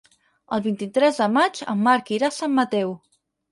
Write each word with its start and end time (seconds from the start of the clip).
El 0.55 0.63
vint-i-tres 0.67 1.19
de 1.25 1.27
maig 1.35 1.63
en 1.75 1.85
Marc 1.89 2.11
irà 2.19 2.33
a 2.33 2.37
Sant 2.41 2.59
Mateu. 2.63 2.99